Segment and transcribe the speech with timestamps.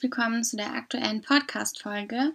[0.00, 2.32] Willkommen zu der aktuellen Podcast-Folge.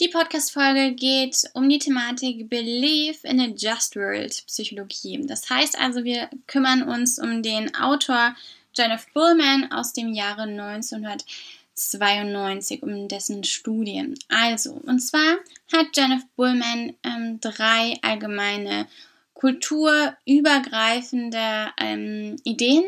[0.00, 5.24] Die Podcast-Folge geht um die Thematik Belief in a Just World Psychologie.
[5.24, 8.34] Das heißt also, wir kümmern uns um den Autor
[8.76, 14.18] Jennifer Bullman aus dem Jahre 1992, um dessen Studien.
[14.28, 15.36] Also, und zwar
[15.72, 18.88] hat Jennifer Bullman ähm, drei allgemeine
[19.34, 22.82] kulturübergreifende ähm, Ideen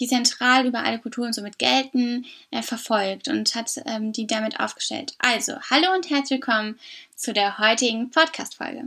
[0.00, 5.14] die zentral über alle Kulturen somit gelten, äh, verfolgt und hat ähm, die damit aufgestellt.
[5.18, 6.78] Also, hallo und herzlich willkommen
[7.14, 8.84] zu der heutigen Podcast-Folge.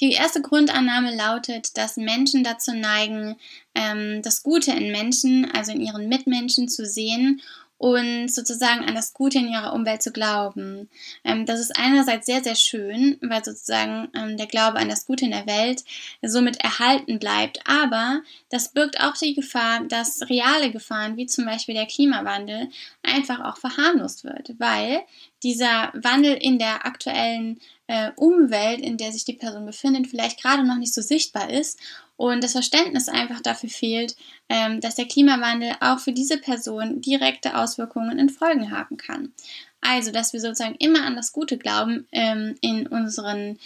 [0.00, 3.36] Die erste Grundannahme lautet, dass Menschen dazu neigen,
[3.74, 7.42] ähm, das Gute in Menschen, also in ihren Mitmenschen zu sehen
[7.80, 10.90] und sozusagen an das Gute in ihrer Umwelt zu glauben.
[11.24, 15.24] Ähm, das ist einerseits sehr, sehr schön, weil sozusagen ähm, der Glaube an das Gute
[15.24, 15.82] in der Welt
[16.20, 17.60] somit erhalten bleibt.
[17.66, 18.20] Aber
[18.50, 22.68] das birgt auch die Gefahr, dass reale Gefahren, wie zum Beispiel der Klimawandel,
[23.02, 25.00] einfach auch verharmlost wird, weil
[25.42, 30.64] dieser Wandel in der aktuellen äh, Umwelt, in der sich die Person befindet, vielleicht gerade
[30.64, 31.78] noch nicht so sichtbar ist
[32.16, 34.14] und das Verständnis einfach dafür fehlt,
[34.48, 39.32] ähm, dass der Klimawandel auch für diese Person direkte Auswirkungen und Folgen haben kann.
[39.80, 43.58] Also, dass wir sozusagen immer an das Gute glauben ähm, in unseren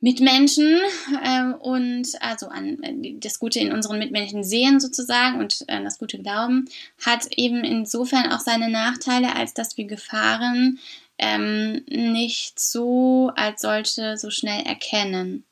[0.00, 0.80] Mitmenschen
[1.22, 5.98] äh, und also an äh, das Gute in unseren Mitmenschen sehen sozusagen und an das
[5.98, 6.68] Gute glauben,
[7.04, 10.78] hat eben insofern auch seine Nachteile, als dass wir Gefahren
[11.18, 15.44] ähm, nicht so als solche so schnell erkennen.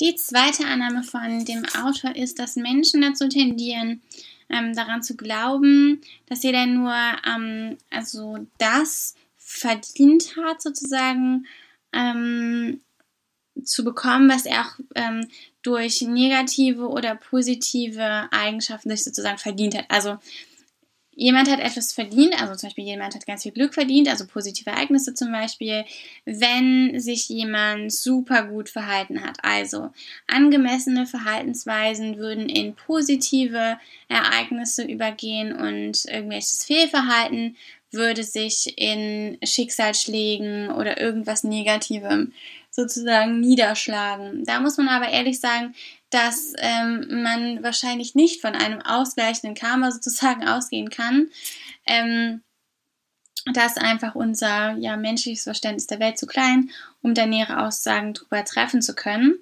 [0.00, 4.02] Die zweite Annahme von dem Autor ist, dass Menschen dazu tendieren,
[4.50, 11.46] ähm, daran zu glauben, dass jeder nur ähm, also das verdient hat, sozusagen
[11.92, 12.80] ähm,
[13.62, 15.28] zu bekommen, was er auch ähm,
[15.62, 19.86] durch negative oder positive Eigenschaften sich sozusagen verdient hat.
[19.88, 20.18] Also
[21.16, 24.70] jemand hat etwas verdient, also zum Beispiel jemand hat ganz viel Glück verdient, also positive
[24.70, 25.84] Ereignisse zum Beispiel,
[26.24, 29.38] wenn sich jemand super gut verhalten hat.
[29.42, 29.90] Also
[30.26, 33.78] angemessene Verhaltensweisen würden in positive
[34.08, 37.56] Ereignisse übergehen und irgendwelches Fehlverhalten
[37.90, 42.32] würde sich in Schicksalsschlägen oder irgendwas Negativem
[42.74, 44.44] sozusagen niederschlagen.
[44.44, 45.74] Da muss man aber ehrlich sagen,
[46.10, 51.28] dass ähm, man wahrscheinlich nicht von einem ausgleichenden Karma sozusagen ausgehen kann.
[51.86, 52.42] Ähm,
[53.52, 56.70] dass einfach unser ja, menschliches Verständnis der Welt zu klein,
[57.02, 59.34] um da nähere Aussagen darüber treffen zu können.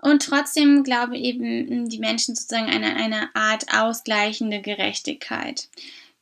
[0.00, 5.68] Und trotzdem glaube eben die Menschen sozusagen eine, eine Art ausgleichende Gerechtigkeit.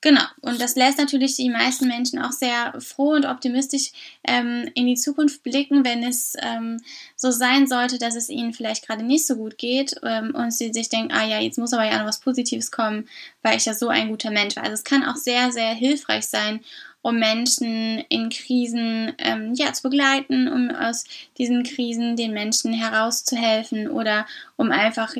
[0.05, 3.93] Genau, und das lässt natürlich die meisten Menschen auch sehr froh und optimistisch
[4.27, 6.81] ähm, in die Zukunft blicken, wenn es ähm,
[7.15, 10.73] so sein sollte, dass es ihnen vielleicht gerade nicht so gut geht ähm, und sie
[10.73, 13.09] sich denken, ah ja, jetzt muss aber ja noch was Positives kommen,
[13.43, 14.65] weil ich ja so ein guter Mensch war.
[14.65, 16.63] Also es kann auch sehr, sehr hilfreich sein,
[17.01, 21.05] um Menschen in Krisen ähm, ja, zu begleiten, um aus
[21.39, 24.27] diesen Krisen den Menschen herauszuhelfen oder
[24.57, 25.15] um einfach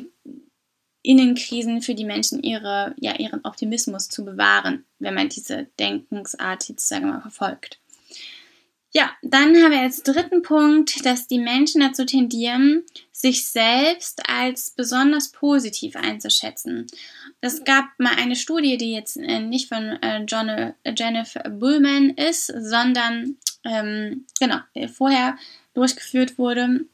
[1.03, 6.87] Innenkrisen für die Menschen ihre, ja, ihren Optimismus zu bewahren, wenn man diese Denkensart jetzt,
[6.87, 7.79] sagen wir mal, verfolgt.
[8.95, 14.69] Ja, dann haben wir als dritten Punkt, dass die Menschen dazu tendieren, sich selbst als
[14.69, 16.85] besonders positiv einzuschätzen.
[17.41, 22.11] Es gab mal eine Studie, die jetzt äh, nicht von äh, John, äh, Jennifer Bullman
[22.11, 24.59] ist, sondern ähm, genau
[24.93, 25.37] vorher
[25.73, 26.85] durchgeführt wurde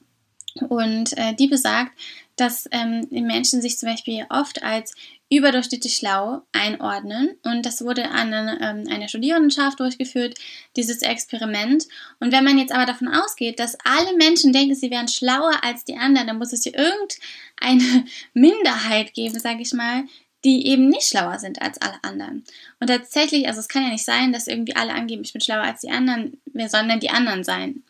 [0.69, 1.91] und äh, die besagt,
[2.39, 4.93] dass ähm, die Menschen sich zum Beispiel oft als
[5.29, 7.37] überdurchschnittlich schlau einordnen.
[7.43, 10.35] Und das wurde an ähm, einer Studierendenschaft durchgeführt,
[10.75, 11.85] dieses Experiment.
[12.19, 15.83] Und wenn man jetzt aber davon ausgeht, dass alle Menschen denken, sie wären schlauer als
[15.83, 20.05] die anderen, dann muss es hier irgendeine Minderheit geben, sage ich mal,
[20.45, 22.43] die eben nicht schlauer sind als alle anderen.
[22.79, 25.63] Und tatsächlich, also es kann ja nicht sein, dass irgendwie alle angeben, ich bin schlauer
[25.63, 27.83] als die anderen, sondern die anderen sein.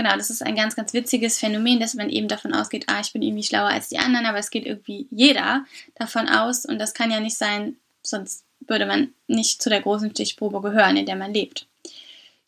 [0.00, 3.12] Genau, das ist ein ganz, ganz witziges Phänomen, dass man eben davon ausgeht, ah, ich
[3.12, 6.94] bin irgendwie schlauer als die anderen, aber es geht irgendwie jeder davon aus und das
[6.94, 11.16] kann ja nicht sein, sonst würde man nicht zu der großen Stichprobe gehören, in der
[11.16, 11.66] man lebt.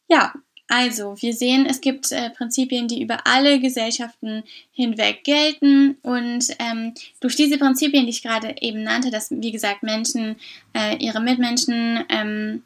[0.09, 0.33] Ja,
[0.67, 6.95] also wir sehen, es gibt äh, Prinzipien, die über alle Gesellschaften hinweg gelten und ähm,
[7.21, 10.37] durch diese Prinzipien, die ich gerade eben nannte, dass wie gesagt Menschen
[10.73, 12.63] äh, ihre Mitmenschen ähm,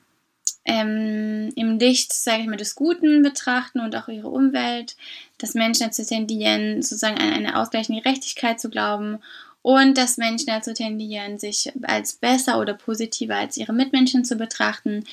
[0.65, 4.97] ähm, im Licht, sage ich mal, des Guten betrachten und auch ihre Umwelt,
[5.39, 9.19] dass Menschen dazu tendieren, sozusagen an eine ausgleichende Gerechtigkeit zu glauben
[9.63, 15.05] und dass Menschen dazu tendieren, sich als besser oder positiver als ihre Mitmenschen zu betrachten.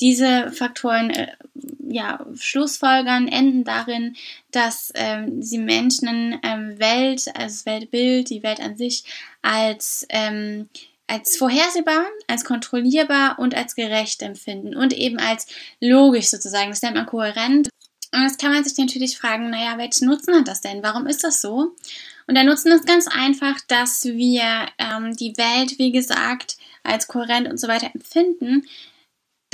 [0.00, 1.28] Diese Faktoren äh,
[1.88, 4.16] ja, Schlussfolgern enden darin,
[4.50, 9.04] dass ähm, sie Menschen ähm, Welt, also das Weltbild, die Welt an sich
[9.42, 10.68] als ähm,
[11.06, 15.46] als vorhersehbar, als kontrollierbar und als gerecht empfinden und eben als
[15.80, 16.70] logisch sozusagen.
[16.70, 17.68] Das nennt man kohärent.
[18.12, 20.82] Und jetzt kann man sich natürlich fragen, naja, welchen Nutzen hat das denn?
[20.82, 21.74] Warum ist das so?
[22.26, 27.48] Und der Nutzen ist ganz einfach, dass wir ähm, die Welt, wie gesagt, als kohärent
[27.48, 28.66] und so weiter empfinden,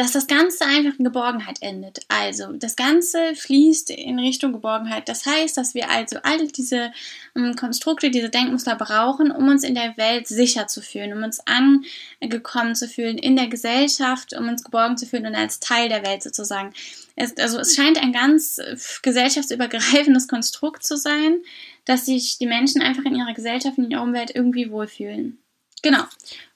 [0.01, 2.07] dass das Ganze einfach in Geborgenheit endet.
[2.09, 5.11] Also das Ganze fließt in Richtung Geborgenheit.
[5.11, 6.91] Das heißt, dass wir also all diese
[7.37, 11.43] ähm, Konstrukte, diese Denkmuster brauchen, um uns in der Welt sicher zu fühlen, um uns
[11.45, 16.03] angekommen zu fühlen in der Gesellschaft, um uns geborgen zu fühlen und als Teil der
[16.03, 16.73] Welt sozusagen.
[17.15, 21.43] Es, also es scheint ein ganz äh, gesellschaftsübergreifendes Konstrukt zu sein,
[21.85, 25.43] dass sich die Menschen einfach in ihrer Gesellschaft, in ihrer Umwelt irgendwie wohlfühlen.
[25.83, 26.05] Genau.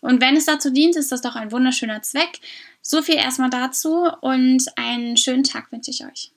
[0.00, 2.40] Und wenn es dazu dient, ist das doch ein wunderschöner Zweck.
[2.86, 6.32] So viel erstmal dazu und einen schönen Tag wünsche ich euch.